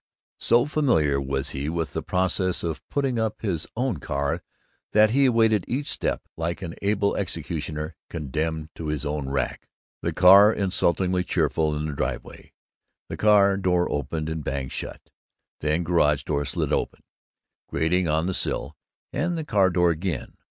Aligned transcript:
So 0.39 0.65
familiar 0.65 1.21
was 1.21 1.51
he 1.51 1.69
with 1.69 1.93
the 1.93 2.01
process 2.01 2.63
of 2.63 2.81
putting 2.89 3.19
up 3.19 3.43
his 3.43 3.67
own 3.75 3.97
car 3.97 4.41
that 4.93 5.11
he 5.11 5.27
awaited 5.27 5.63
each 5.67 5.91
step 5.91 6.23
like 6.35 6.63
an 6.63 6.73
able 6.81 7.15
executioner 7.15 7.95
condemned 8.09 8.69
to 8.73 8.87
his 8.87 9.05
own 9.05 9.29
rack. 9.29 9.69
The 10.01 10.11
car 10.11 10.51
insultingly 10.51 11.23
cheerful 11.23 11.67
on 11.67 11.85
the 11.85 11.93
driveway. 11.93 12.51
The 13.09 13.17
car 13.17 13.57
door 13.57 13.91
opened 13.91 14.27
and 14.27 14.43
banged 14.43 14.71
shut, 14.71 15.11
then 15.59 15.83
the 15.83 15.87
garage 15.91 16.23
door 16.23 16.45
slid 16.45 16.73
open, 16.73 17.03
grating 17.67 18.07
on 18.07 18.25
the 18.25 18.33
sill, 18.33 18.75
and 19.13 19.37
the 19.37 19.45
car 19.45 19.69
door 19.69 19.91
again. 19.91 20.35